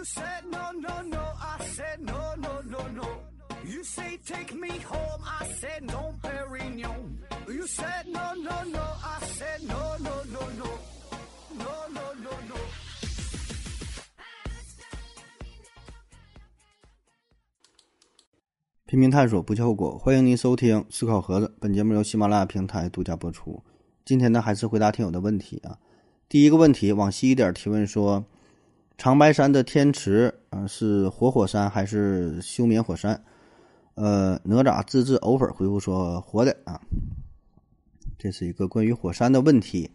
[0.00, 1.20] You said no, no, no.
[1.38, 3.06] I said no, no, no, no.
[3.66, 5.20] You say take me home.
[5.22, 7.18] I said no, Perignon.
[7.46, 8.80] You said no, no, no.
[8.80, 10.70] I said no, no, no, no.
[11.52, 12.56] No, no, no, no.
[18.86, 19.98] 拼命探索，不计后果。
[19.98, 23.62] 欢迎您收听《思考盒子》，本节目由喜马拉雅平台独家播出。
[24.06, 25.76] 今天呢，还是回答听友的问题啊。
[26.26, 28.24] 第一个问题，往西一点提问说，
[29.00, 33.18] 长白山的天池啊是活火山还是休眠火山？
[33.94, 36.78] 呃，哪吒自制藕粉回复说活的啊。
[38.18, 39.90] 这是一个关于火山的问题。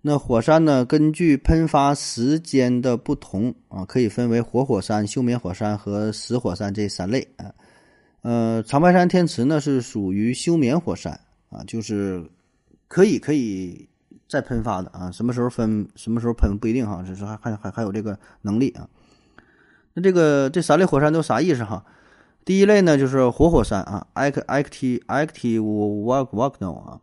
[0.00, 7.52] 那火山呢，根据喷发时间的不同啊，可以分为活火山、休眠火山和死火山这三类啊。
[8.22, 11.12] 呃，长白山天池呢是属于休眠火山
[11.50, 12.26] 啊，就是
[12.88, 13.86] 可以可以
[14.30, 18.88] 再喷发的啊，什么时候分什么时候喷不一定哈，只是还还还还有这个能力啊。
[19.92, 21.84] 那这个这三类火山都啥意思哈？
[22.44, 27.00] 第一类呢就是活火山啊，act active active volcano 啊，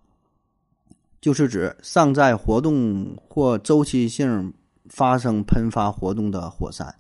[1.19, 4.53] 就是指尚在活动或周期性
[4.89, 6.95] 发生喷发活动的火山。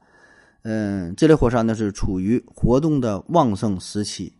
[0.63, 4.33] 嗯，这类火山呢是处于活动的旺盛时期。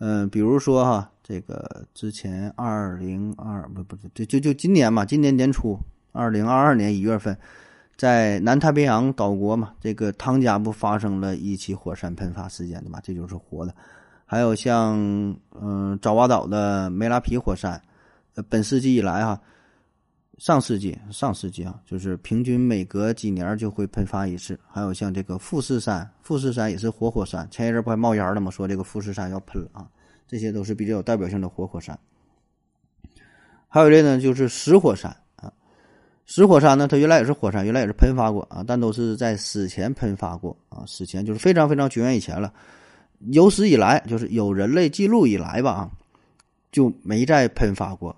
[0.00, 5.76] 嗯，比如说哈，这个之前二零二不不是就就就今年嘛，今年年初
[6.12, 7.36] 二零二二年一月份，
[7.96, 13.74] 在南太平洋岛国嘛，这个汤加不发生了一起火山喷发事件的嘛，这就是活的。
[14.24, 14.96] 还有像
[15.60, 17.82] 嗯爪哇岛的梅拉皮火山，
[18.36, 19.40] 呃，本世纪以来哈。
[20.38, 24.60] 上世纪，上世纪啊，就是平均每隔几年就会喷发一次。
[24.68, 28.50] 还有像这个富士山，富士山也是活火山，前一阵不还冒烟了吗？
[28.50, 29.88] 说这个富士山要喷了啊，
[30.26, 31.98] 这些都是比较有代表性的活火山。
[33.68, 35.52] 还有一类呢，就是死火山啊，
[36.26, 42.52] 死火山呢，它原来也是火山，原来也是喷发过啊，但都是在死前喷发过啊，死前就是非常非常久远以前了，
[43.32, 45.90] 有史以来就是有人类记录以来吧啊，
[46.72, 48.14] 就没再喷发过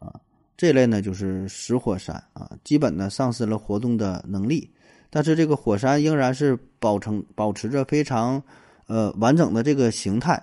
[0.00, 0.12] 啊。
[0.56, 4.68] 这类呢就是死火山啊，基本呢丧失了活动的能力，
[5.08, 8.42] 但是这个火山仍然是保成保持着非常
[8.86, 10.42] 呃完整的这个形态，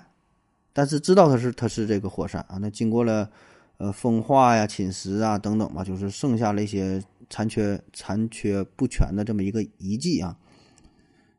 [0.77, 3.27] 但是知道它是它是这个火山啊，那经过了
[3.77, 7.01] 呃风化呀、侵蚀啊等等吧，就是剩下了一些
[7.31, 10.37] 残缺残缺不全的这么一个遗迹啊，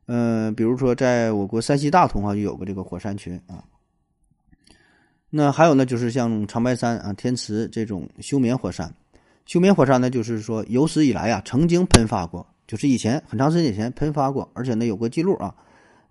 [0.07, 3.63] 嗯，比如说在我国山西大同啊就有个这个火山群啊。
[5.29, 8.93] 那还有呢，就是像长白山啊、天池这种休眠火山。
[9.45, 15.55] 休眠火山呢，就是说有史以来啊，曾经喷发过，就是以前很长时间以前喷发过，而且呢有个记录啊。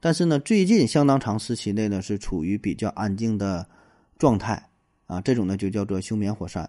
[0.00, 3.66] 但是呢，最近相当长时期内呢，是处于比较安静的
[4.18, 4.68] 状态
[5.06, 5.20] 啊。
[5.20, 6.68] 这种呢就叫做休眠火山。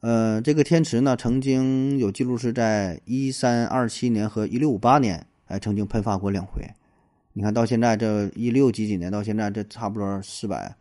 [0.00, 6.62] 呃，这个天池呢，曾经有记录是在一三二七年和一六五八年，哎，曾经喷发过两回。
[7.32, 10.76] 你看到现在这一六几几年到现在，这差不多四百。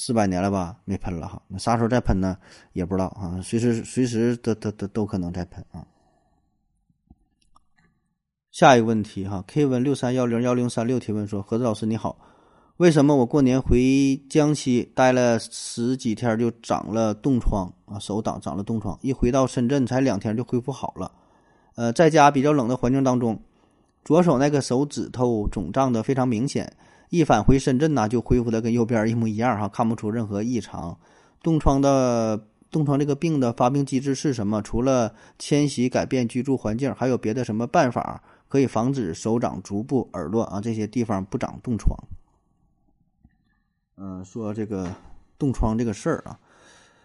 [0.00, 2.38] 四百年了吧，没喷了哈，那啥时候再喷呢？
[2.72, 5.84] 也不知道啊，随时随时都都都都可能再喷啊。
[8.58, 12.18] 下一个问题哈，K 文六三幺零幺零三六提问说：何子老师你好，
[12.78, 18.00] 为什么我过年回江西待了十几天就长了冻疮啊？
[18.00, 21.12] 手挡长了冻疮，一回到深圳才两天就恢复好了。
[21.76, 23.40] 呃，在家比较冷的环境当中，
[24.04, 26.68] 左手那个手指头肿胀的非常明显。
[27.10, 30.98] 一返回深圳呢，就恢复的跟右边一模一样哈，看不出任何异常。
[31.44, 34.60] 冻疮的冻疮这个病的发病机制是什么？
[34.62, 41.96] 除了迁徙改变居住环境，还有别的什么办法可以防止手掌、足部、耳朵啊这些地方不长冻疮？
[43.96, 44.90] 嗯，说这个
[45.38, 46.38] 冻疮这个事儿啊，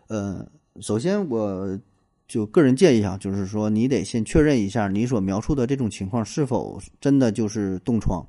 [0.07, 0.47] 呃，
[0.79, 1.79] 首先我
[2.27, 8.25] 就个人建议啊，就是说你得先确认一下你所描述的这种情况是否真的就是冻疮。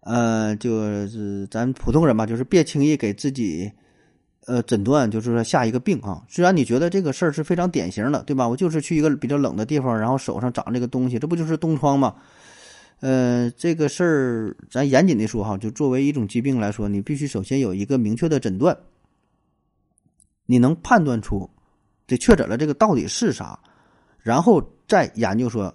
[0.00, 3.70] 呃，就是咱普通人吧，就是别轻易给自己，
[4.48, 6.24] 呃，诊断，就是说下一个病啊。
[6.26, 8.48] 虽然你觉得这个事儿是非常典型的，对吧？
[8.48, 12.16] 我就是去一个比较冷的地方，然后手上长这个东西，这不就是冻疮吗？
[13.00, 18.74] 呃，这个事儿咱严谨的说哈，就作为一种疾病来说，你必须首先有一个明确的诊断，
[20.46, 21.48] 你能判断出
[22.06, 23.60] 这确诊了这个到底是啥，
[24.18, 25.72] 然后再研究说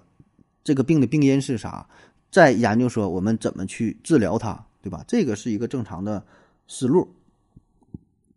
[0.63, 1.88] 这个病的病因是啥。
[2.31, 5.06] 再研究说我们怎么去治疗它，对吧？
[5.07, 6.25] 这个是一个正常的
[6.68, 7.07] 思路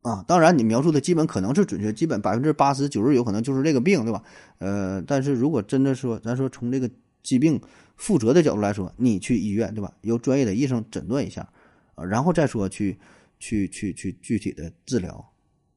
[0.08, 0.24] 啊。
[0.26, 4.22] 当然，你描述的基本可能是准确，基本百分之八十九十有可能就是这个病，对吧？
[4.58, 6.88] 呃，但是如果真的说，咱说从这个
[7.22, 7.60] 疾病
[7.96, 9.92] 负责的角度来说，你去医院，对吧？
[10.02, 11.48] 由专业的医生诊断一下
[11.96, 12.96] 啊，然后再说去
[13.40, 15.12] 去去去具体的治疗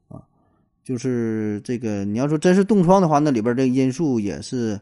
[0.07, 0.21] 啊。
[0.83, 4.79] 就是这个，你要说真是冻疮的话，那里边的因素也是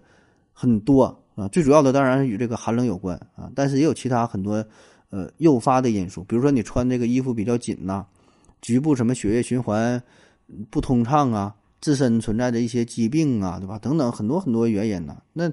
[0.52, 1.06] 很多。
[1.36, 1.48] 啊。
[1.50, 4.66] 最主要的当然与这个寒冷有关啊，但是也有其他很多
[5.10, 8.06] 呃诱发的因素，比如说你穿这个衣服比较紧呐，
[8.62, 10.02] 局部什么血液循环
[10.70, 13.78] 不通畅啊，自身存在的一些疾病啊，对吧？
[13.80, 15.22] 等等很多很多原因呢。
[15.34, 15.52] 那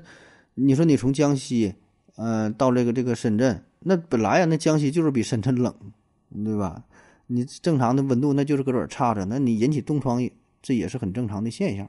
[0.54, 1.74] 你说你从江西
[2.16, 5.74] 呃到这个这个深圳，那本来呀那江西就是比深圳冷，
[6.44, 6.84] 对吧？
[7.26, 10.22] 你正常的温度那就是搁这儿差着，那你引起冻疮，
[10.62, 11.88] 这也是很正常的现象。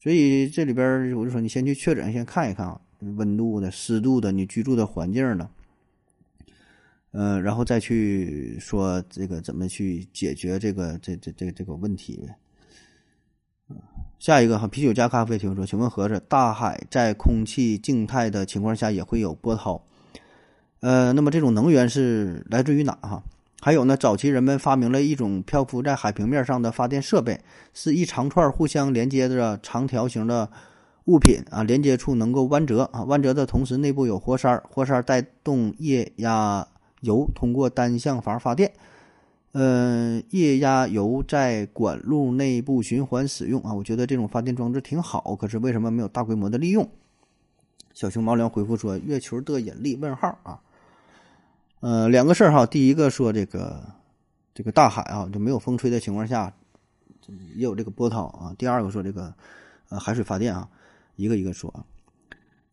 [0.00, 5.50] 所以这里边我就说，你先去确诊，先看一看啊，温度的、湿度的、你居住的环境的，
[7.12, 12.36] 嗯，然后再去说这个怎么去解决这个这这这这个问题呗。
[14.18, 19.82] 下一个哈，啤酒加咖啡提问说，请问盒子，大海在空气静态的情况下也会有波涛？
[20.80, 23.22] 呃，那么这种能源是来自于哪哈？
[23.60, 27.40] 还有呢，早期人们发明了一种漂浮在海平面上的发电设备，
[27.74, 30.50] 是一长串互相连接着长条形的
[31.06, 36.66] 物品啊，连接处能够弯折啊，弯折的同时内部有活塞，活塞带动液压
[37.00, 38.72] 油通过单向阀发电，
[39.52, 43.72] 呃，液压油在管路内部循环使用啊。
[43.72, 46.88] 我觉得这种发电装置挺好，可是为什么没有大规模的利用？
[47.94, 49.96] 小熊猫粮回复说：“月球的引力？
[49.96, 50.60] 问号啊。”
[51.80, 53.82] 呃，两个事儿哈，第一个说这个
[54.52, 56.52] 这个大海啊，就没有风吹的情况下，
[57.54, 58.54] 也有这个波涛啊。
[58.58, 59.32] 第二个说这个
[59.88, 60.68] 呃海水发电啊，
[61.16, 61.84] 一个一个说啊。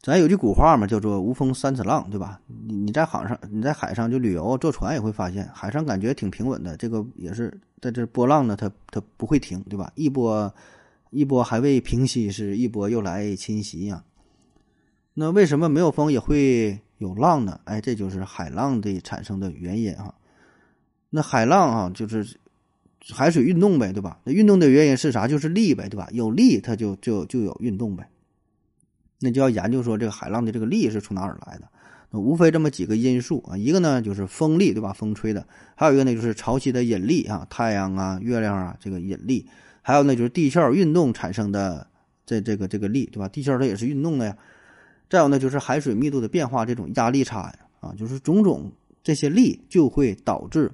[0.05, 2.39] 咱有句古话嘛，叫做无风三尺浪，对吧？
[2.45, 9.91] 你你在海上，你在海上就旅游坐船也会发现，海上感觉挺平稳的，这个也是在这波浪呢，它它不会停，对吧？
[9.95, 10.53] 一波
[11.09, 14.03] 一波还未平息，是一波又来侵袭呀。
[15.15, 16.79] 那为什么没有风也会？
[16.99, 20.13] 有浪呢，哎，这就是海浪的产生的原因啊。
[21.09, 22.37] 那海浪啊，就是
[23.11, 24.19] 海水运动呗，对吧？
[24.23, 25.27] 那运动的原因是啥？
[25.27, 26.07] 就是力呗，对吧？
[26.11, 28.07] 有力，它就就就有运动呗。
[29.19, 31.67] 那就要研究说这个海浪的这个力是从哪儿来的。
[32.11, 34.93] 那无非这么几个因素啊，一个呢就是风力，对吧？
[34.93, 35.41] 风吹的；
[35.75, 39.45] 还有一个呢就是潮汐的引力啊，太阳啊、月亮啊这个引力；
[39.81, 41.87] 还有呢就是地壳运动产生的
[42.25, 43.27] 这这个这个力，对吧？
[43.27, 44.37] 地壳它也是运动的呀。
[45.09, 48.71] 再有呢，就是海水密度的变化，这种压力差呀，啊，就是种种
[49.03, 50.71] 这些力就会导致，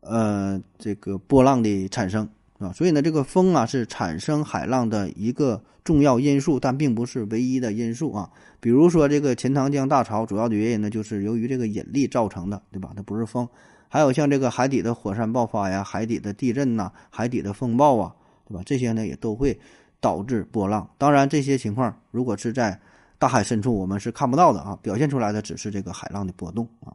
[0.00, 2.28] 呃，这个波浪的产生
[2.58, 2.72] 啊。
[2.72, 8.30] 所以呢，这个风啊是产生海浪的一个重要因素，但并不是唯一的因素啊。
[8.60, 12.92] 比如说这个钱塘江大潮，主要的原因呢就是由于这个引力造成的，对吧？
[12.94, 13.48] 它不是风。
[13.88, 18.14] 还有像这个海底的火山爆发呀、海底的地震呐、海底的风暴啊，
[18.46, 18.62] 对吧？
[18.66, 19.58] 这些呢也都会
[19.98, 20.86] 导致波浪。
[20.98, 22.78] 当然，这些情况如果是在
[23.18, 26.92] 大海深处我们是看不到的啊，表现出来的只是这个海浪的波动啊，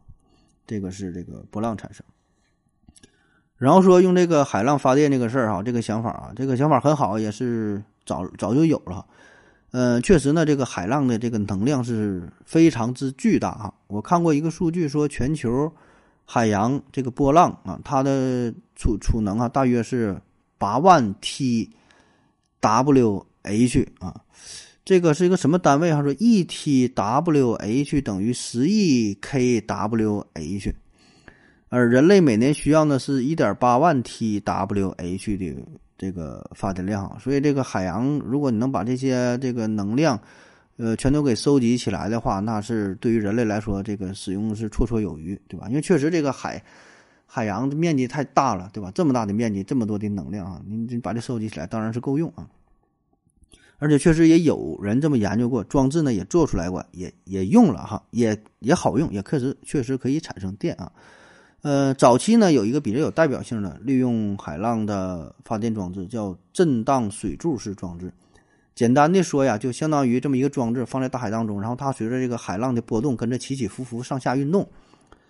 [0.68, 2.06] 这个是这个波浪产生。
[3.64, 9.06] 然后说用这个海浪发电这个事儿哈，这个想法啊，这个想法很好，也是早早就有了。
[9.72, 13.74] 嗯，确实呢，这个海浪的这个能量是非常之巨大啊。
[13.88, 15.72] 我看过一个数据说，全球
[16.26, 20.22] 海洋这个波浪啊，它的储储能啊，大约是
[20.58, 21.70] 八万 T
[22.60, 24.14] W H 啊。
[24.84, 25.90] 这个是一个什么单位？
[25.92, 30.76] 他说 etwh 等于十亿 K W H，
[31.74, 35.56] 而人类每年需要的是一点八万 T W H 的
[35.98, 37.20] 这个发电量。
[37.20, 40.20] 所以这个海洋，如果你能把这些这个能量，
[40.78, 45.68] 呃，全都给收集起来的话，那是对于人类来说，这个使用是绰绰有余，对吧？
[45.68, 46.64] 因为确实这个海
[47.26, 48.92] 海洋的面积太大了，对吧？
[48.94, 52.48] 这么大的面积，这么多的能量啊，你你把这收集起来，当然是够用啊。
[53.80, 60.92] 而且确实也有人这么研究过，装置呢也做出来过，也也用了哈，也也好用，也确实确实可以产生电啊。
[61.64, 68.14] 呃，早期呢有一个比较有代表性的利用海浪的发电装置，叫震荡水柱式装置。
[68.76, 74.70] 简单的说呀，就相当于这么一个装置放在大海当中，然后它随着这个海浪的波动跟着起起伏伏上下运动，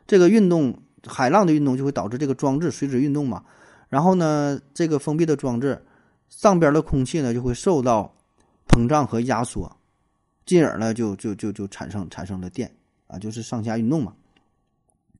[0.05, 3.43] 这个运动海浪的运动就会导致这个装置随之运动嘛。
[3.87, 5.81] 然后呢，这个封闭的装置
[6.29, 8.13] 上边的空气呢就会受到。
[8.65, 9.71] 膨胀和压缩，
[10.47, 12.71] 进而呢就就就就产生产生了电
[13.05, 14.15] 啊，就是上下运动嘛。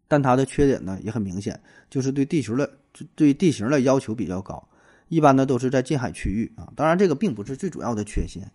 [0.08, 2.78] 但它的缺点呢也很明显，就是对地球的
[3.16, 4.68] 对地形的要求比较高，
[5.10, 6.72] 一般呢都是在近海区域啊。
[6.76, 8.52] 当然这个并不是最主要的缺陷，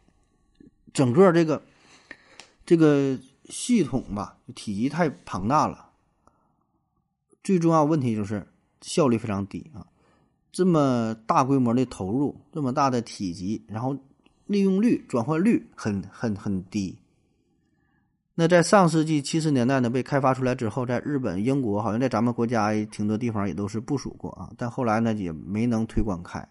[0.93, 1.63] 整个这个
[2.65, 5.91] 这个系统吧，体积太庞大了，
[7.43, 8.47] 最重要问题就是
[8.81, 9.87] 效率非常低啊。
[10.53, 13.97] 这么大规模的投入，这么大的体积，然后。
[14.49, 16.97] 利用率、转换率很很很低。
[18.41, 24.49] 那在上世纪七十年代呢，被开发出来之后，在日本、英国，好像在咱们国家挺多地方也都是部署过啊。
[24.57, 26.49] 但后来呢，也没能推广开，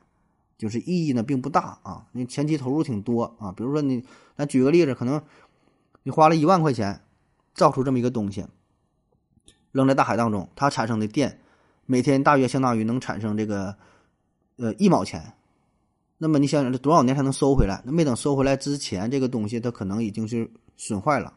[0.57, 2.05] 就是意义呢并不大啊。
[2.11, 4.03] 你前期投入挺多啊，比如说你，
[4.35, 5.21] 咱举个例子，可能
[6.03, 6.99] 你花了一万块钱
[7.53, 8.45] 造出这么一个东西，
[9.71, 11.39] 扔在大海当中，它产生的电
[11.85, 13.73] 每天大约相当于能产生这个
[14.57, 15.23] 呃一毛钱。
[16.17, 17.81] 那么你想想，这多少年才能收回来？
[17.85, 21.33] 那没等收回来之前，这个东西它可能已经是损坏了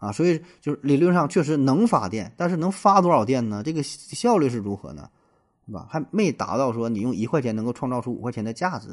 [0.00, 0.10] 啊。
[0.10, 3.62] 所以就是理论上确实能发电，但是能发多少电呢？
[3.62, 5.08] 这个效率是如何呢？
[5.66, 5.86] 是吧？
[5.88, 8.88] 还没达到说你用一块钱能够创造出五块钱的价值。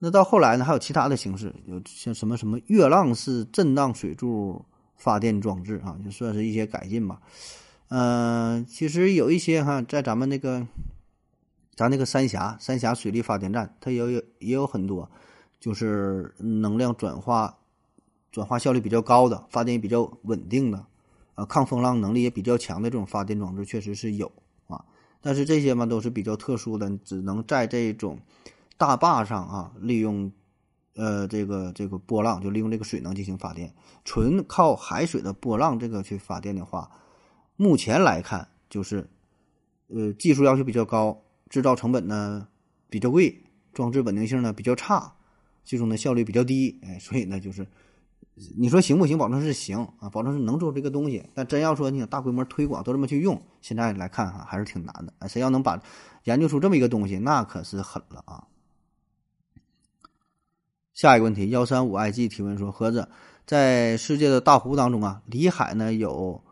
[0.00, 4.62] 那到后来呢，还有其他的形式，有像什么什么月浪式震荡水柱
[4.96, 7.22] 发电装置啊，就算是一些改进吧。
[7.88, 10.66] 嗯，其实有一些哈，在咱们那个。
[11.76, 14.08] 咱那个三峡三峡水利发电站，它也有
[14.38, 15.10] 也有很多，
[15.58, 17.58] 就是能量转化
[18.34, 20.84] 转化效率比较高的，发电也比较稳定的，
[21.36, 24.32] 啊，抗风浪能力也比较强的这种发电装置，确实是有
[24.66, 24.84] 啊。
[25.20, 28.18] 但是这些嘛都是比较特殊的，只能在这种
[28.76, 30.32] 大坝上啊，利用
[30.96, 33.72] 呃这个这个波浪，就利用这个水能进行发电。
[34.04, 36.90] 纯靠海水的波浪这个去发电的话，
[37.54, 39.08] 目前来看就是
[39.86, 41.20] 呃技术要求比较高。
[41.50, 42.48] 制造成本呢
[42.90, 45.14] 比较贵，装置稳定性呢比较差，
[45.62, 47.64] 最终呢效率比较低，哎，所以呢就是
[48.56, 49.16] 你说行不行？
[49.16, 51.24] 保证是行啊，保证是能做这个东西。
[51.34, 55.12] 但真要说你想大规模推广都这么去用，现在来看哈还是挺难的。
[55.18, 55.80] 哎，谁要能把
[56.24, 58.44] 研究出这么一个东西，那可是狠了啊！
[60.92, 63.08] 下一个问题，幺三五 IG 提问说：盒子
[63.46, 66.42] 在世界的大湖当中啊，里海呢有。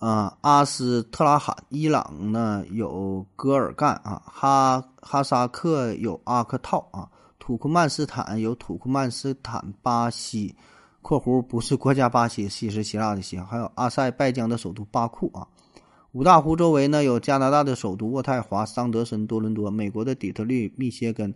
[0.00, 10.56] 啊，阿斯特拉罕，伊朗呢有戈尔干啊，哈哈萨克有阿克套啊，土库曼斯坦有土库曼斯坦，巴西
[11.02, 15.46] （括弧不是国家巴西，西是希腊的西），还有阿塞拜疆的首都巴库啊。
[16.12, 21.32] 五大湖周围呢有加拿大的首都渥太华、桑德森、多伦多，美国的底特律、密歇根。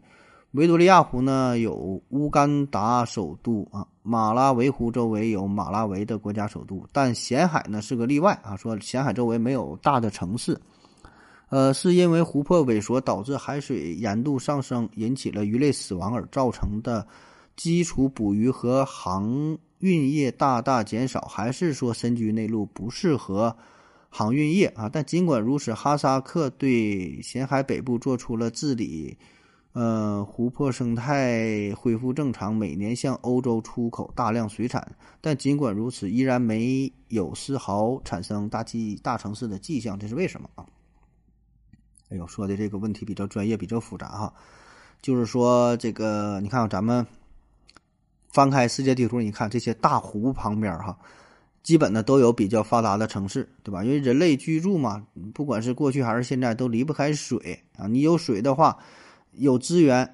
[0.50, 8.56] 维多利亚湖呢有乌干达首都啊，马拉维湖周围有马拉维的国家首都，但咸海呢是个例外啊。
[8.56, 10.60] 说咸海周围没有大的城市，
[11.48, 17.04] 呃，是因为湖泊萎缩导致海水盐度上升，引起了鱼类死亡而造成的，
[17.56, 23.56] 基础捕鱼和航运业大大减少，还是说深居内陆不适合
[24.08, 24.88] 航运业啊？
[24.88, 29.16] 但尽管如此，哈萨克对咸海北部做出了治理。
[29.72, 40.64] 呃，湖泊生态恢复正常，每年向欧洲出口大量水产，但尽管如此，依然没有丝毫产生大气大城市的迹象，这是为什么啊？
[42.08, 44.32] 哎呦，说的这个问题比较专业，比较复杂哈。
[45.02, 47.04] 就是说，这个你看，咱们
[48.34, 50.98] 翻开世界地图，你看这些大湖旁边哈，
[51.62, 53.84] 基本呢都有比较发达的城市，对吧？
[53.84, 57.86] 因为人类居住嘛，不管是过去还是现在，都离不开水啊。
[57.86, 58.76] 你有水的话。
[59.36, 60.08] 有资源，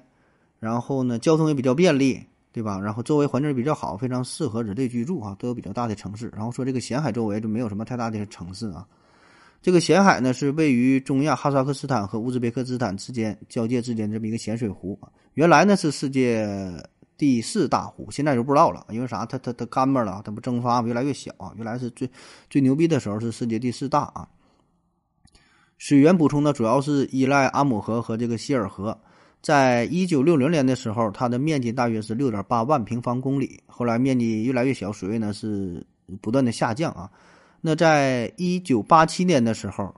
[0.59, 2.19] 然后呢，交通也比较便利，
[2.51, 2.79] 对吧？
[2.79, 6.27] 然后周围环境比较好，非常适合人类居住啊，都有比较大的城市。
[6.35, 8.83] 然后说这个咸海周围就没有什么太大的城市啊。
[9.61, 14.99] 这个咸海呢，是位于中亚哈萨克斯坦和乌兹别克斯坦之间交界之间这么一个咸水湖。
[15.35, 16.43] 原来呢是世界
[17.21, 19.23] 第四大湖，现在就不知道了，因为啥？
[19.27, 21.53] 它它它干巴了，它不蒸发，越来越小啊。
[21.55, 22.09] 原来是最
[22.49, 24.27] 最牛逼的时候是世界第四大啊。
[25.77, 28.99] 水源补充呢，主要是依赖阿姆河和这个希尔河。
[29.39, 33.59] 在一九六零年的时候，它的面积大约是六点八万平方公里。
[33.67, 35.85] 后来面积越来越小，水位呢是
[36.21, 37.07] 不断的下降啊。
[37.61, 39.93] 那在一九八七年的时候，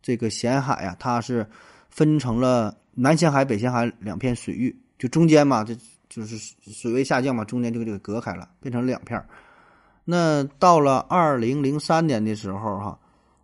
[0.00, 1.46] 这个咸海啊，它是
[1.90, 5.76] 分成了南咸海、北咸海两片水域，就中间嘛，这
[6.14, 6.36] 就是
[6.70, 9.26] 水位下降嘛，中间就给这个隔开了，变成两片儿
[10.04, 12.98] 那到了二零零三年的时候，哈。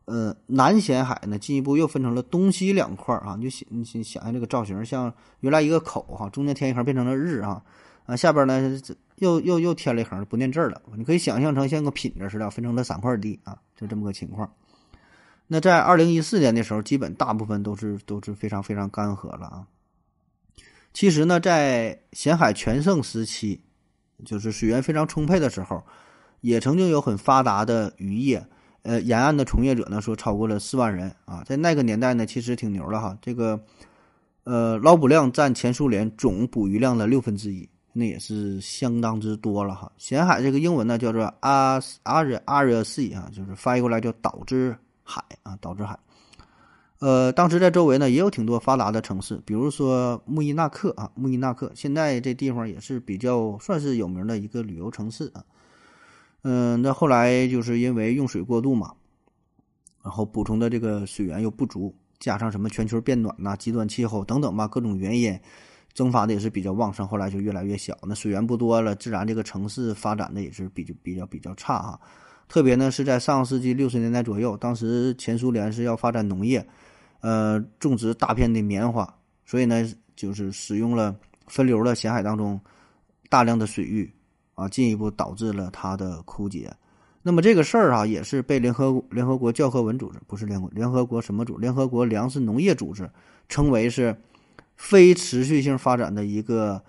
[0.06, 3.36] 呃，南咸海呢，进一步又分成了东西两块儿啊。
[3.38, 7.62] 你就想，你想想象这个造型，像原来一个口哈，中间添一横变成了日哈，
[8.06, 8.76] 啊，下边呢
[9.16, 10.82] 又又又添了一横，不念字了。
[10.96, 14.52] 你可以想象成像个品字似的，分成了三块地啊，就这么个情况。
[15.46, 19.64] 那在二零一四年的时候，基本大部分都是都是非常非常干涸了啊。
[20.92, 23.60] 其实呢，在咸海全盛时期，
[24.24, 25.82] 就是水源非常充沛的时候，
[26.40, 28.44] 也曾经有很发达的渔业。
[28.82, 33.16] 呃，沿岸的从业者呢说超过了四万人啊，在那个年代呢，其实挺牛了哈。
[33.20, 33.60] 这个，
[34.44, 39.92] 呃，捞捕量占前苏联总捕鱼量的六分之一，那也是相当之多了哈。
[39.98, 45.98] 咸海这个英文呢叫做阿阿热阿热 sea 啊，就是翻译过来叫岛之海啊，岛之海。
[47.00, 55.42] 呃，当时在周围呢也有挺多发达的城市，比如说穆伊纳克啊，穆伊纳克现在这地方也是比较算是有名的一个旅游城市啊。
[56.42, 58.92] 嗯，那后来就是因为用水过度嘛，
[60.02, 65.38] 然后补充的这个水源又不足，加上什么全球变暖呐、极端气候等等吧，各种原因，
[65.94, 67.96] 蒸发的也是比较旺盛，后来就越来越小。
[68.02, 71.98] 那水源不多了，自然这个城市发展的也是比较比较比较差哈。
[72.46, 76.66] 特别呢是在上世纪六十年代左右，当时前苏联是要发展农业，
[77.20, 81.14] 呃，种植大片的棉花，所以呢就是使用了
[81.46, 82.60] 分流了咸海当中
[83.28, 84.12] 大量的水域
[84.54, 86.72] 啊，进一步导致了它的枯竭。
[87.22, 91.58] 那么这个事儿啊，也是被联合联合国教科文组织不是联合联合国什么组？
[91.58, 93.10] 联合国粮食农业组织
[93.48, 94.16] 称为是。
[94.82, 96.82] 非持续性发展的一个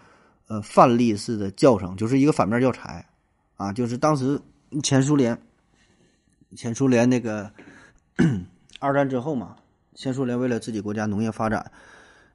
[0.48, 3.06] 呃范例式的教程，就是一个反面教材
[3.58, 4.40] 啊，就是当时
[4.82, 5.38] 前苏联，
[6.56, 7.52] 前苏联那个
[8.80, 9.58] 二战之后嘛，
[9.96, 11.72] 前苏联为了自己国家农业发展，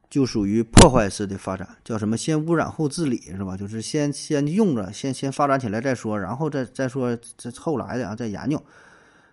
[0.09, 3.57] 就属于破坏式的发展，叫什么先污染后治理是吧？
[3.57, 8.63] 就是先先用着，先先发展起来再说，然后再再说这后来的啊再研究。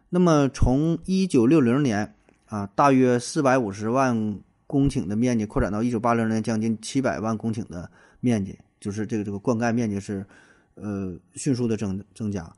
[0.10, 2.14] 那么从一九六零年
[2.48, 4.40] 啊，大约四百五十万。
[4.66, 7.88] 公顷的面积扩展到一九八零年将近七百万公顷的
[8.22, 10.26] 面积，就是这个这个灌溉面积是，
[10.74, 12.52] 呃，迅速的增增加，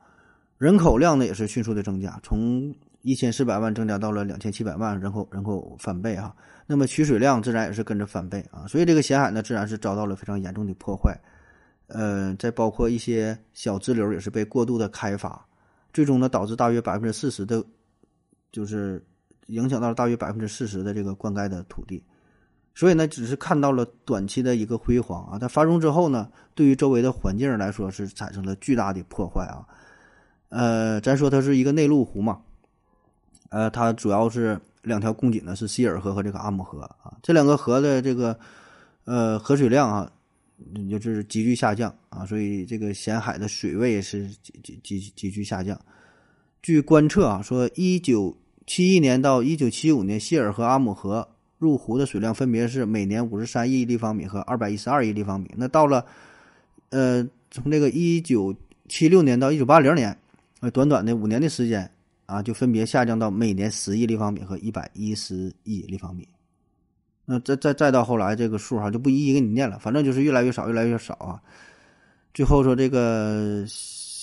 [0.56, 2.74] 人口量呢也是迅速的增加，从
[3.06, 6.34] 一千四百万增加到了两千七百万人口，人口翻倍哈。
[6.66, 11.16] 那么取水量自然也是跟着翻倍啊，所以这个咸海呢自然是遭到了非常严重的破坏，
[11.86, 15.46] 呃，再包括一些小支流也是被过度的开发，
[15.92, 17.64] 最终呢导致大约百分之四十的，
[18.50, 19.02] 就是。
[19.48, 22.02] 影响到了大约百分之四十的这个灌溉的土地，
[22.74, 25.38] 所以呢，只是看到了短期的一个辉煌啊。
[25.38, 29.64] 它繁荣之后呢，对于周围的环境来说是产生了巨大的破坏啊。
[30.48, 32.40] 呃，咱说它是一个内陆湖嘛，
[33.50, 38.38] 呃，它主要是两条供给呢是希尔河和这个阿姆河啊，这两个河的这个
[39.04, 40.10] 呃河水量啊，
[40.90, 45.80] 就是急剧下降啊，所以这个咸海的水位是急急急急剧下降。
[46.62, 48.36] 据观测啊，说一九。
[48.68, 55.48] 七一年到一九七五年，希尔和阿姆河入湖的水量分别是每年五十三亿立方米和二百一十二亿立方米。
[55.56, 56.04] 那到了，
[56.90, 58.52] 呃，从这个一九
[58.88, 60.18] 七六年到一九八零年，
[60.58, 61.88] 呃，短短的五年的时间
[62.26, 66.28] 啊，就分别下降到每年十亿立方米和一百一十亿立方米。
[67.24, 71.40] 那再再再到后来，这个数哈就不一一给你念了，反正就是越来越少，越来越少啊。
[72.34, 73.64] 最后说这个。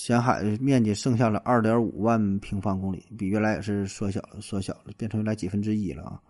[0.04, 6.20] 咸海面积剩下了二点五万平方公里，比原来也是缩小了，缩小了，变成原来几分之一了啊！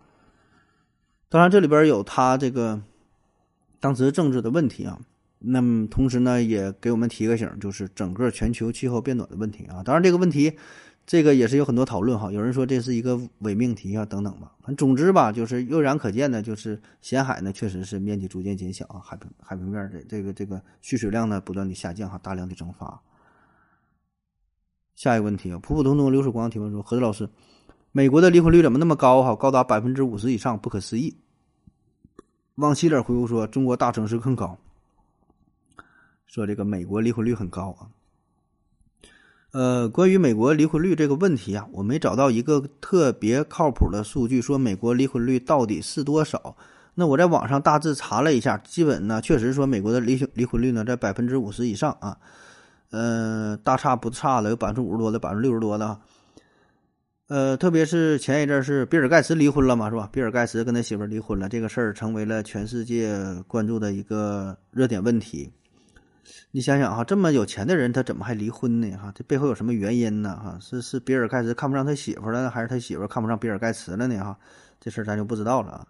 [1.27, 2.81] 当然，这里边有它这个
[3.81, 4.97] 当时政治的问题啊。
[5.39, 9.83] 那么，同时呢，也给我们提个醒，就是整个全球气候变暖的问题啊。
[9.83, 10.57] 当然，这个问题
[11.05, 12.31] 这个也是有很多讨论哈。
[12.31, 14.51] 有人说这是一个伪命题啊，等等吧。
[14.61, 22.99] 反正总之吧，就是悠然可见的，就是咸海呢确实是面积逐渐减小啊，海平海平面的这个这个蓄水量呢不断的下降哈，大量的蒸发。
[24.95, 27.29] 下一个问题啊，普普通通流水光提问说：“何子老师，
[27.91, 29.21] 美国的离婚率怎么那么高？
[29.21, 31.15] 哈，高达百分之五十以上，不可思议。”
[32.55, 34.57] 往西点回复说：“中国大城市更高。”
[36.25, 37.91] 说这个美国离婚率很高啊。
[39.55, 46.57] 呃，关于美国离婚率这个问题啊，我没找到一个特别靠谱的数据，说美国离婚率到底是多少。
[46.93, 52.17] 那我在网上大致查了一下，基本呢，确实说美国的离离婚率呢在百分之五十以上啊。
[52.91, 55.97] 呃，大差不差的有百分之五十多的，百分之六十多的。
[57.29, 60.09] 呃，特别是前一阵是比尔盖茨离婚了嘛，是吧？
[60.11, 65.49] 比尔盖茨跟他媳妇离婚了，这个事儿成为了全世界关注的一个热点问题。
[66.55, 68.89] 你想想哈，这么有钱的人，他怎么还离婚呢？
[68.95, 70.39] 哈，这背后有什么原因呢？
[70.41, 74.17] 哈，是是比尔盖茨看不上他媳妇了，还是他媳妇看不上比尔盖茨了呢？
[74.23, 74.39] 哈，
[74.79, 75.87] 这事儿咱就不知道了啊。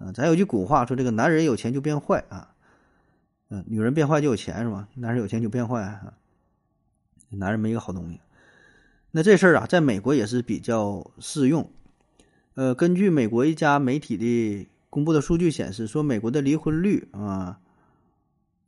[0.00, 2.50] 嗯，咱有句古话说，这个男人有钱就变坏啊。
[3.48, 4.86] 嗯，女人变坏就有钱是吧？
[4.96, 6.12] 男人有钱就变坏啊，
[7.30, 8.20] 男人没一个好东西。
[9.10, 11.66] 那这事儿啊，在美国也是比较适用。
[12.52, 17.58] 呃，根据美国一家媒体的公布的数据显示，说美国的离婚率啊，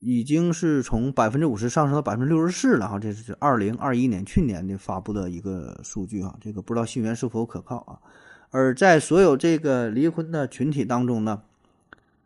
[0.03, 2.99] 已经是从百分之五十上升到百分之六十四了哈。
[2.99, 7.97] 这是二零二一年去年的发布的一个数据啊，这个不知道信源是否可靠啊。
[8.51, 11.41] 而在所有这个离婚的群体当中呢。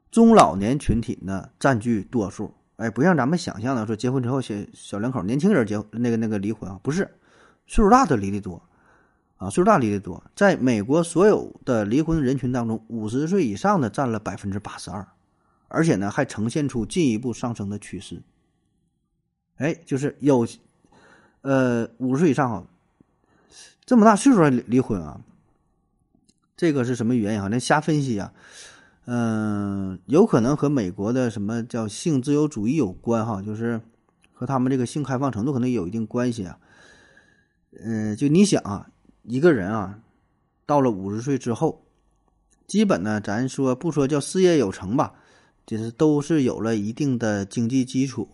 [0.09, 7.03] 中老年群体呢占据多数，哎，不像咱们想象的说结婚之后小小两口年轻人结那个那个离婚啊，不是，
[7.67, 8.63] 岁数大的离的多，
[9.37, 10.23] 啊，岁数大离的多。
[10.35, 15.07] 在美国所有的离婚人群当中，五十岁以上的占了百分之八十二，
[15.69, 18.23] 而且呢还呈现出进一步上升的趋势。
[19.57, 20.47] 哎，就是有，
[21.43, 22.67] 呃，五十岁以上哈，
[23.85, 25.21] 这么大岁数还离婚啊，
[26.57, 27.49] 这个是什么原因啊？
[27.51, 28.33] 那瞎分析啊。
[29.09, 33.81] 嗯，有可能和美国的什么叫性自由主义有关哈，就是
[34.33, 36.59] 和他们这个性开放程度可能有一定关系啊。
[37.85, 38.91] 嗯，就你想啊，
[39.23, 40.01] 一个人啊，
[40.67, 41.85] 到了五十岁之后，
[42.67, 45.15] 基本呢，咱说不说叫事业有成吧，
[45.67, 48.29] 就是都是有了一定的经济基础。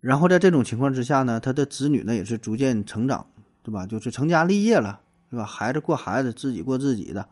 [0.00, 3.24] 然后在这种情况之下呢，他的子女呢也是逐渐成长，
[3.62, 3.86] 对吧？
[3.86, 5.44] 就是成家立业了，对吧？
[5.44, 7.28] 孩子过孩子，自己过自己的。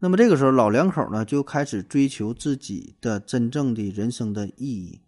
[0.00, 4.98] 那么这个时候，老两口呢就开始追求自己的真正的人生的意义。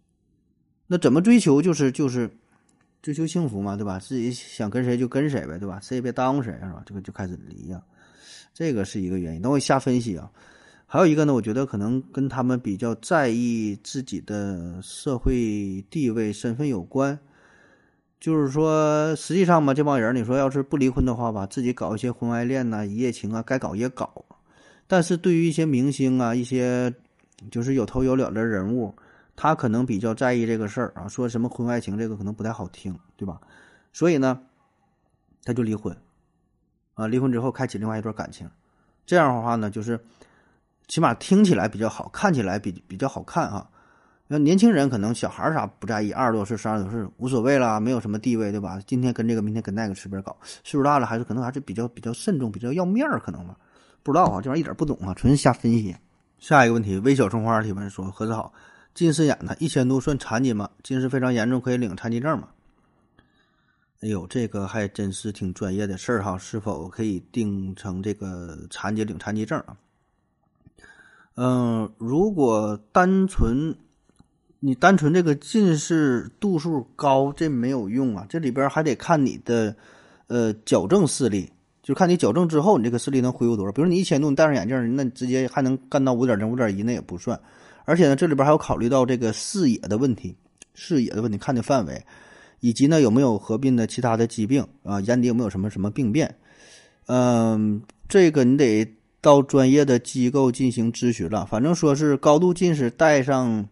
[0.87, 1.61] 那怎么追求？
[1.61, 2.31] 就是就是
[3.01, 3.99] 追求幸福嘛，对吧？
[3.99, 5.77] 自己想跟谁就跟谁呗，对吧？
[5.81, 6.81] 谁也别耽误谁，是吧？
[6.85, 7.83] 这个就开始离呀，
[8.53, 9.41] 这个是一个原因。
[9.41, 10.31] 等我瞎分析啊。
[10.89, 17.19] 还有一个呢，我觉得可能跟他们比较在意自己的社会地位、身份有关。
[18.19, 24.25] 就是说，实际上嘛，这帮人，你说要是不离婚的话吧，自己搞一些婚外恋呐、一夜情啊，该搞也搞。
[24.87, 26.91] 但是对于一些明星啊、一些
[27.51, 28.95] 就是有头有脸的人物，
[29.35, 33.39] 他可能比较在意这个事儿啊，说什么婚外情这个可能不太好听，对吧？
[33.91, 34.39] 所以呢，
[35.43, 35.95] 他就离婚，
[36.93, 38.49] 啊，离婚之后开启另外一段感情，
[39.05, 39.99] 这样的话呢，就是
[40.87, 43.69] 起码听起来比较好，看起来比比较好看哈。
[44.27, 48.77] 那年轻人可能小孩啥不在意，二十多岁、三十多岁无所谓啦，没有什么地位，对吧？
[48.85, 50.35] 今天跟这个，明天跟那个，随便搞。
[50.41, 53.57] 岁数大了，还是可能还是比较比较慎重，比较要面儿，可能吧。
[54.03, 55.95] 不知道啊，这玩意儿一点不懂啊，纯瞎分析。
[56.39, 58.53] 下一个问题，微小葱花提问说：“何子好，
[58.93, 59.55] 近视眼呢？
[59.59, 60.69] 一千度算残疾吗？
[60.83, 62.49] 近视非常严重，可以领残疾证吗？”
[64.01, 66.37] 哎呦，这个还真是挺专业的事儿哈。
[66.37, 69.75] 是否可以定成这个残疾领残疾证啊？
[71.37, 73.75] 嗯，如果单纯
[74.59, 78.25] 你单纯这个近视度数高，这没有用啊。
[78.27, 79.75] 这里边还得看你的
[80.25, 81.49] 呃矫正视力。
[81.83, 83.71] 就看你矫正之后，你这个视力能恢复多少？
[83.71, 87.39] 比如你一千度，你戴上眼镜，那你直接还能干到五点零、五点一，那也不算。
[87.85, 90.35] 而且呢，这里边还要考虑到这个视野的问题，
[90.73, 92.03] 视野的问题，看的范围，
[92.59, 96.35] 以及呢有没有合并的其他的疾病啊，眼底有没有什么什么病变？
[97.05, 98.83] 嗯，这个你得
[99.21, 101.45] 到专业的机构进行咨询了。
[101.45, 103.67] 反正说是高度近视戴上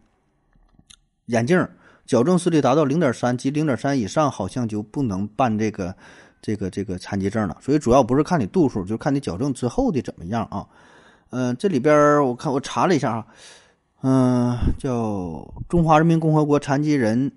[1.26, 1.68] 眼镜，
[2.06, 5.96] 矫正视力达到零点三及零点三以上，好像就不能办这个。
[6.42, 10.64] 这个这个残疾证了，所以主要不是看你度数，就看你矫正之后的怎么样啊？
[11.32, 13.26] 嗯，这里边我看我查了一下啊，
[14.04, 14.92] 嗯，叫
[15.68, 17.32] 《中华人民共和国残疾人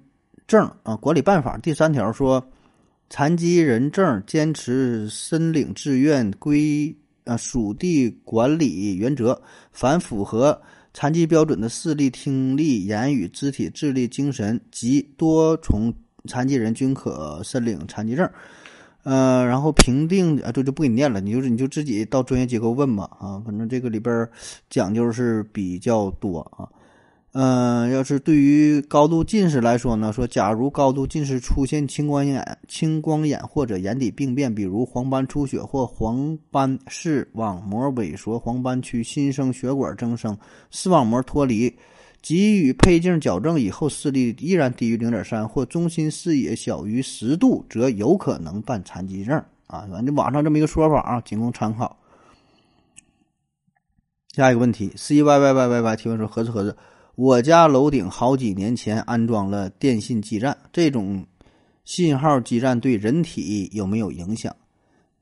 [0.46, 2.46] 证啊管理办法》第三条说，
[3.08, 6.94] 残疾人证坚持申领志愿归
[7.28, 10.60] 啊属地管理原则，凡符合
[10.92, 15.92] 残疾标准的视力、听力、言语、肢体、智力、精神及多重
[16.26, 18.28] 残疾人均可申领残疾证。
[19.04, 24.28] 呃，然后评定啊，这就不给你念了，你就是你就自己到专业机构问吧啊，反正这个里边
[24.68, 26.68] 讲究是比较多啊。
[27.40, 40.36] 嗯，要是对于高度近视来说呢，说假如高度近视出现青光眼、青光眼或者眼底病变，比如黄斑出血或黄斑视网膜萎缩、黄斑区新生血管增生、
[40.72, 41.72] 视网膜脱离。
[42.20, 49.86] 给予配镜矫正以后，视力依然低于零点三或中心视野小于十度，则有可能办残疾证啊。
[49.88, 51.96] 反正网上这么一个说法啊，仅供参考。
[54.34, 56.76] 下一个问题，C Y Y Y Y Y 提问说：何子何子，
[57.18, 61.26] 我家楼顶好几年前安装了电信基站，这种
[61.84, 64.54] 信号基站对人体有没有影响？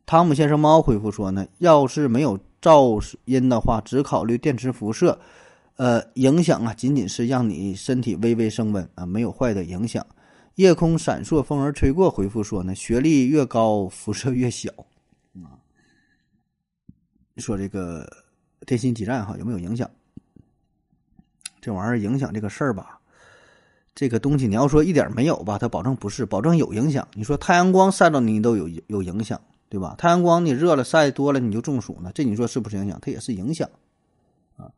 [0.05, 5.19] 汤姆先生猫回复说呢，要是没有噪音的话，只考虑电磁辐射。
[5.77, 10.05] 呃，影响啊，仅仅是让你身体微微升温啊，没有坏的影响。
[10.57, 12.11] 夜空闪烁，风儿吹过。
[12.11, 14.71] 回复说呢，学历越高，辐射越小。
[15.37, 15.57] 啊，
[17.39, 18.07] 说这个
[18.67, 19.91] 电信基站哈有没有影响？
[21.67, 23.01] 这玩意儿影响这个事儿吧，
[23.93, 27.09] 这个东西你要说一点没有吧，它保证不是，保证有影响。
[27.15, 29.97] 你说太阳光晒到你都有有影响，对吧？
[29.99, 32.97] 太阳光你热了晒多了你就中暑呢，这你说是不是影响？
[33.03, 33.69] 它也是影响
[34.57, 34.71] 啊。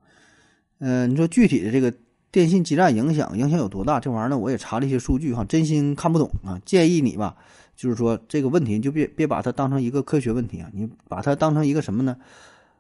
[0.79, 1.93] 嗯，你说具体的这个
[2.33, 4.01] 电信基站影响影响有多大？
[4.01, 6.59] 这玩意儿呢，我也查了一些数据哈，真心看不懂啊。
[6.65, 7.37] 建议你吧，
[7.77, 12.17] 就是说这个问题就别别把它当成一个科学问题啊，你把它当成一个什么呢？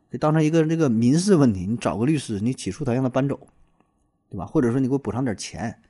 [0.09, 1.67] 得当成一个这个民事问题。
[1.67, 3.39] 你找个律师，你起诉他让他搬走，
[4.29, 4.47] 对吧？
[4.47, 5.81] 或者说你给我补偿点钱，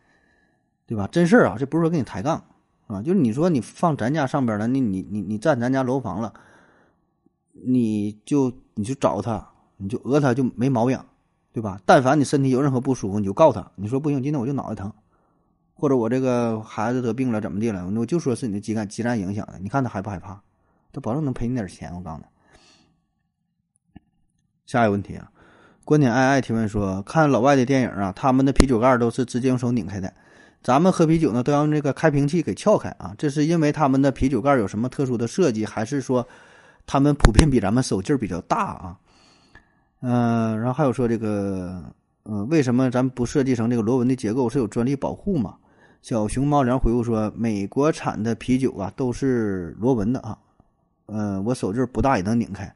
[0.87, 1.09] 对吧？
[1.11, 2.45] 真事儿啊，这不是说跟你抬杠
[2.87, 6.33] 啊，就是你说你放咱家上边了，你你你你占咱家楼房了，
[7.53, 10.99] 你就你就找他，你就讹他就没毛病。
[11.51, 11.81] 对吧？
[11.85, 13.69] 但凡你身体有任何不舒服，你就告他。
[13.75, 14.93] 你说不行，今天我就脑袋疼，
[15.75, 17.85] 或者我这个孩子得病了，怎么地了？
[17.97, 19.59] 我就说是你的基干基站影响的。
[19.59, 20.41] 你看他害不害怕？
[20.93, 21.93] 他保证能赔你点钱。
[21.97, 22.25] 我告诉你。
[24.67, 25.33] 下一个问题啊，
[25.89, 30.13] 观点爱爱提问说：看老外的电影啊，他们的啤酒盖都是直接用手拧开的，
[30.63, 33.15] 咱们喝啤酒呢都要用这个开瓶器给撬开啊。
[33.17, 36.29] 这是因为他们的啤酒盖有什么特殊的设计，还是说
[36.87, 38.99] 他们普遍比咱们手劲儿比较大啊？
[40.03, 41.83] 嗯，然后还有说这个
[42.27, 44.47] 嗯，为什么咱不设计成这个螺纹的结构？
[44.47, 45.55] 是有专利保护吗？
[46.03, 50.37] 小熊猫粮回复说，美国产的啤酒啊都是螺纹的啊，
[51.07, 52.71] 呃，我手劲不大也能拧开。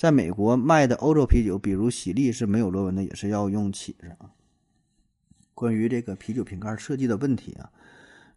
[0.00, 4.32] 在美国卖的欧洲啤酒，比如喜力是没有螺纹的，也是要用起子啊。
[5.52, 7.68] 关于这个啤酒瓶盖设计的问题啊，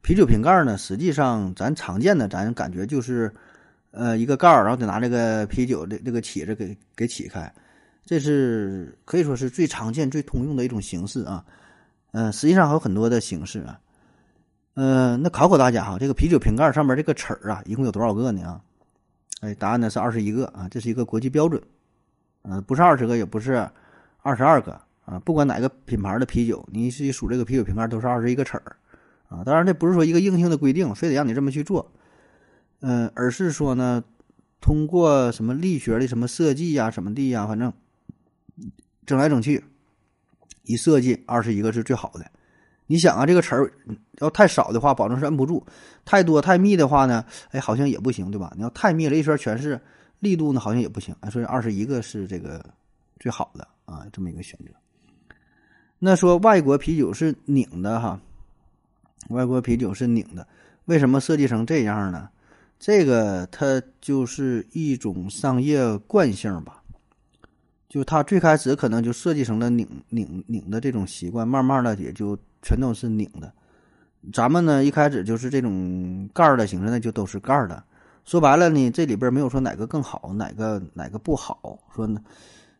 [0.02, 3.34] 啤酒瓶盖呢，实际上咱常见的，咱感觉就是，
[3.92, 7.50] 呃，一个盖儿，然后得拿这个啤酒的这个起子给给起开。
[8.04, 11.46] 这是可以说是最常见、最通用的一种形式啊，
[12.12, 13.80] 嗯，实际上还有很多的形式啊，
[14.74, 18.44] 嗯，那考考大家哈，这个啤酒瓶盖上面这个齿儿啊，一共有多少个呢？
[18.46, 18.62] 啊，
[19.44, 21.62] 哎，答案呢是二十一个啊，这是一个国际标准，
[22.44, 23.70] 嗯，不是二十个，也不是
[24.22, 24.72] 二十二个
[25.04, 28.78] 啊，不管哪个品牌的啤酒，你去数这个啤酒瓶盖都是二十一个齿儿
[29.28, 31.92] 啊，当然这不是说一个硬性的规定，非得让你这么去做，
[32.80, 34.02] 嗯，而是说呢，
[34.62, 37.72] 通过什么力学的什么设计呀、什么的呀，反正。
[39.06, 39.62] 整来整去，
[40.62, 42.26] 一设计二十一个是最好的。
[42.94, 43.74] 你想啊，这个齿儿
[44.20, 45.60] 要太少的话，保证是摁不住；
[46.06, 48.54] 太多太密的话呢，哎，好像也不行，对吧？
[48.56, 49.82] 你要太密了，一圈全是，
[50.20, 51.16] 力度呢好像也不行。
[51.32, 52.64] 所以二十一个是这个
[53.20, 54.66] 最好的啊，这么一个选择。
[55.98, 58.22] 那说外国啤酒是拧的哈，
[59.30, 60.48] 外国啤酒是拧的，
[60.86, 62.30] 为什么设计成这样呢？
[62.78, 66.84] 这个它就是一种商业惯性吧。
[67.90, 73.54] 就它最开始可能就设计成了拧拧拧的这种习惯，慢慢的也就全都是拧的。
[74.34, 77.84] 咱们呢一开始就是这种盖儿的形式，那就都是盖儿的。
[78.26, 81.78] 说白了呢，这里边没有说哪个更好，哪个哪个不好。
[81.96, 82.20] 说呢，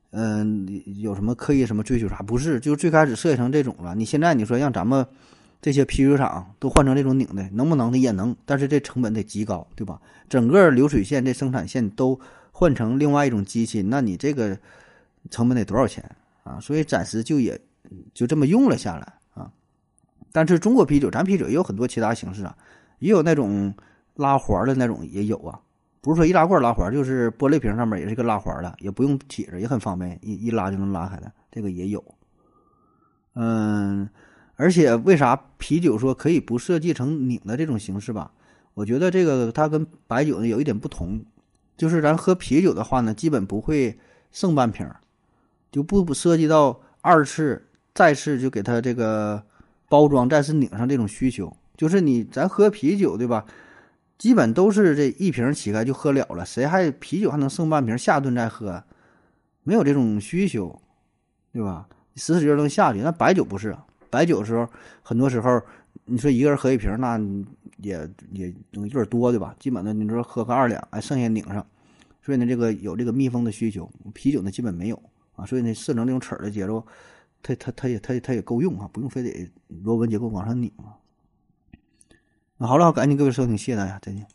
[0.10, 0.68] 嗯，
[1.00, 2.24] 有什么刻意什么追求啥？
[2.24, 3.94] 不是，就最开始设计成这种了。
[3.94, 5.06] 你现在你说让咱们
[5.62, 10.02] 这些啤酒厂都换成这种拧的，能不能的也能，但是这成本得极高，对吧？
[10.28, 12.20] 整个流水线这生产线都
[12.52, 14.58] 换成另外一种机器，那你这个。
[15.32, 16.04] 成本得多少钱
[16.44, 16.60] 啊？
[16.60, 17.58] 所以暂时就也
[18.14, 19.14] 就这么用了下来。
[20.34, 22.54] 但是中国啤酒，咱啤酒也有很多其他形式啊，
[23.00, 23.74] 也有那种
[24.16, 25.58] 拉环的那种也有啊。
[26.02, 32.04] 不是说易拉罐拉环，就是玻璃瓶上面也是个拉环的，也不用挤着，也很方便，一一拉就能拉开的，这个也有。
[33.36, 34.10] 嗯，
[34.58, 38.32] 而且为啥啤酒说可以不设计成拧的这种形式吧？
[38.74, 41.24] 我觉得这个它跟白酒呢有一点不同，
[41.78, 43.98] 就是咱喝啤酒的话呢，基本不会
[44.32, 44.86] 剩半瓶。
[45.72, 49.44] 就不不涉及到二次、再次就给它这个
[49.94, 51.56] 包装、再次拧上这种需求。
[51.78, 53.46] 就是你咱喝啤酒对吧？
[54.18, 58.84] 基本都是这一瓶起开就喝了了，谁还啤酒还能剩半瓶下顿再喝？
[59.62, 60.82] 没有这种需求，
[61.52, 61.88] 对吧？
[62.16, 63.02] 使使劲能下去。
[63.02, 63.78] 那白酒不是，
[64.10, 64.68] 白酒的时候
[65.04, 65.62] 很多时候
[66.06, 67.20] 你说一个人喝一瓶，那
[67.78, 69.56] 也也有点多对吧？
[69.60, 71.64] 基本的你说喝个二两，哎，剩下拧上。
[72.24, 75.00] 所以呢，这个有这个密封的需求，啤酒呢基本没有。
[75.36, 76.86] 啊，所以呢，设成这种齿儿的结构，
[77.44, 80.98] 它它它也它它也够用啊，不用非得螺纹结构往上拧啊。
[82.58, 84.26] 那好了，感谢各位收听，谢谢大家，再见。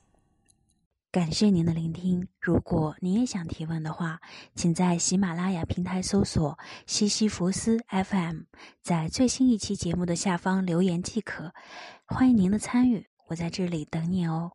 [1.10, 2.28] 感谢您的聆听。
[2.38, 4.20] 如果您也想提问的话，
[4.54, 8.42] 请在喜马拉雅平台搜索“西西弗斯 FM”，
[8.82, 11.54] 在最新一期节目的下方留言即可。
[12.04, 14.52] 欢迎您的参与，我在这里等你哦。